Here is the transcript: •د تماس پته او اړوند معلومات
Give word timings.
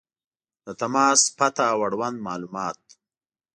•د 0.65 0.67
تماس 0.81 1.21
پته 1.37 1.63
او 1.73 1.79
اړوند 1.87 2.17
معلومات 2.27 2.79